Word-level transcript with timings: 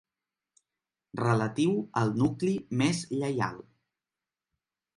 Relatiu 1.19 1.75
al 2.01 2.15
nucli 2.23 2.55
més 2.81 3.05
lleial. 3.17 3.63